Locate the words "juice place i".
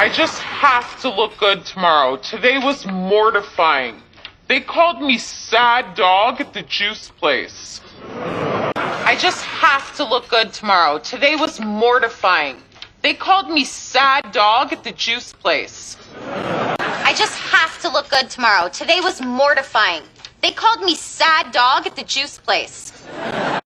6.62-9.14, 14.92-17.12